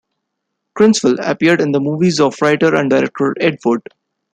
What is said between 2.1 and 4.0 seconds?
of writer and director Ed Wood.